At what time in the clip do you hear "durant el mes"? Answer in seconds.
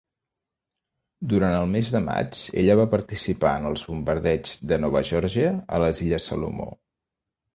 1.33-1.89